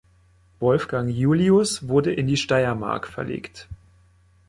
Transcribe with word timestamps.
Wolfgang 0.59 1.11
Julius 1.11 1.87
wurde 1.87 2.11
in 2.11 2.25
die 2.25 2.35
Steiermark 2.35 3.05
verlegt. 3.05 3.67